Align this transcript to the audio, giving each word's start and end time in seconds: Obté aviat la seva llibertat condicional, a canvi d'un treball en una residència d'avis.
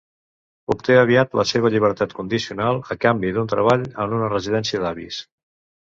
Obté 0.75 0.95
aviat 1.01 1.37
la 1.41 1.45
seva 1.51 1.71
llibertat 1.77 2.17
condicional, 2.21 2.83
a 2.95 2.99
canvi 3.07 3.35
d'un 3.39 3.55
treball 3.55 3.87
en 3.93 4.21
una 4.21 4.35
residència 4.37 4.87
d'avis. 4.87 5.27